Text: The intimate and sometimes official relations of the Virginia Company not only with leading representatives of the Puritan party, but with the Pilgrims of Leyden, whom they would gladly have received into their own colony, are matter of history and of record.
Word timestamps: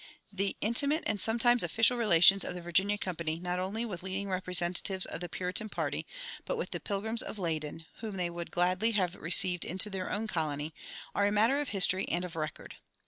The 0.33 0.57
intimate 0.61 1.03
and 1.05 1.19
sometimes 1.21 1.61
official 1.61 1.95
relations 1.95 2.43
of 2.43 2.55
the 2.55 2.61
Virginia 2.63 2.97
Company 2.97 3.37
not 3.39 3.59
only 3.59 3.85
with 3.85 4.01
leading 4.01 4.29
representatives 4.29 5.05
of 5.05 5.19
the 5.21 5.29
Puritan 5.29 5.69
party, 5.69 6.07
but 6.43 6.57
with 6.57 6.71
the 6.71 6.79
Pilgrims 6.79 7.21
of 7.21 7.37
Leyden, 7.37 7.85
whom 7.97 8.15
they 8.15 8.31
would 8.31 8.49
gladly 8.49 8.93
have 8.93 9.13
received 9.13 9.63
into 9.63 9.91
their 9.91 10.09
own 10.11 10.25
colony, 10.25 10.73
are 11.13 11.29
matter 11.29 11.59
of 11.59 11.69
history 11.69 12.07
and 12.09 12.25
of 12.25 12.35
record. 12.35 12.77